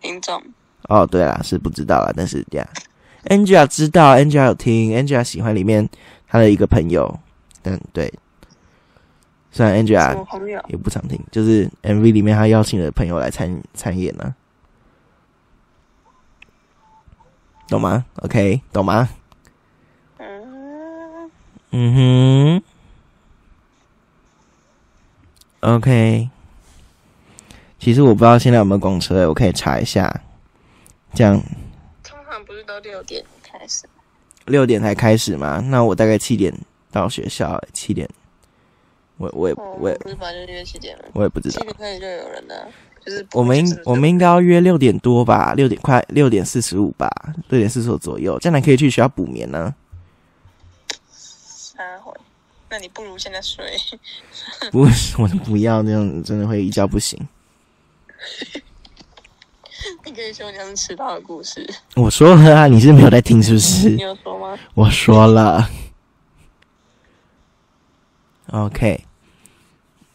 [0.06, 0.40] 听众。
[0.88, 2.68] 哦，对啦，是不知道啦，但是这样
[3.24, 5.88] ，Angela 知道，Angela 有听，Angela 喜欢里面
[6.28, 7.18] 他的一个朋友，
[7.64, 8.12] 嗯对，
[9.50, 10.14] 虽然 Angela
[10.68, 14.32] 也不常听，就是 MV 里面他邀请的朋友来参参演呢，
[17.68, 19.08] 懂吗？OK，懂吗？
[20.18, 21.30] 嗯。
[21.72, 22.62] 嗯哼
[25.60, 26.30] ，OK，
[27.78, 30.22] 其实我不知道现在有没有公车，我可以查一下。
[31.14, 31.40] 这样，
[32.02, 33.84] 通常不是都六点开始
[34.44, 35.60] 六点才开始吗？
[35.68, 36.52] 那我大概七点
[36.90, 38.08] 到学校，七点，
[39.16, 41.58] 我我也我也不是反正约七点了，我也不知道。
[41.58, 42.68] 七点开始就有人了，
[43.04, 47.10] 就是我们应我们应该要约六点多吧，六点快六点四十五吧，
[47.48, 49.74] 六点四十五左右，这样可以去学校补眠呢。
[51.10, 52.12] 三会，
[52.68, 53.64] 那你不如现在睡。
[54.70, 54.82] 不，
[55.18, 57.18] 我不要那样，真的会一觉不醒。
[60.04, 61.68] 你可以说你是迟到的故事。
[61.94, 63.90] 我说了啊，你是没有在听是不是？
[63.94, 64.58] 你有说吗？
[64.74, 65.68] 我说了。
[68.52, 69.04] OK，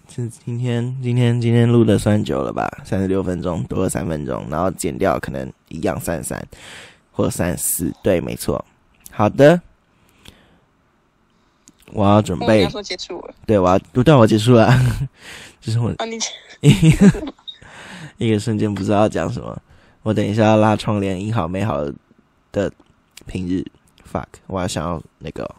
[0.09, 2.69] 是今天今天今天录的算久了吧？
[2.83, 6.41] 三十六分钟多了三分钟，然后剪掉可能一样三三
[7.11, 8.63] 或三四，对，没错。
[9.11, 9.61] 好的，
[11.91, 12.67] 我要准备。
[12.69, 13.33] 说结束了。
[13.45, 14.73] 对，我要不对，我结束了。
[15.61, 16.17] 就是我啊，你。
[18.21, 19.59] 一个瞬间不知道要讲什么，
[20.03, 21.83] 我等一下要拉窗帘，印好美好
[22.51, 22.71] 的
[23.25, 23.65] 平日。
[24.11, 25.49] fuck，我要想要那个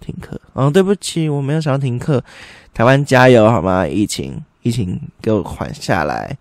[0.00, 0.40] 停课。
[0.54, 2.24] 哦，对不起，我没有想要停课。
[2.72, 3.86] 台湾加油好吗？
[3.86, 6.38] 疫情，疫情给我缓下来，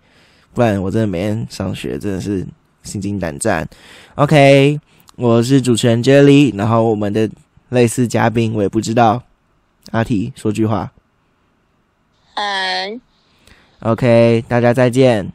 [0.54, 2.47] 不然我真的每天上学真的是
[2.84, 3.68] 心惊胆战。
[4.16, 4.80] OK，
[5.18, 7.30] 我是主持人 Jelly，然后我们的
[7.70, 9.22] 类似嘉宾我也不知道。
[9.91, 10.93] 阿提说句话。
[12.36, 12.97] 嗨。
[13.80, 15.34] OK，大家再见。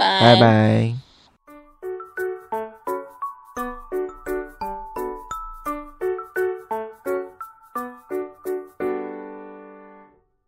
[0.00, 1.09] 拜拜。